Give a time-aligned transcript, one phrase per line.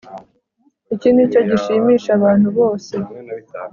[0.93, 2.93] Iki nicyo gishimisha abantu bose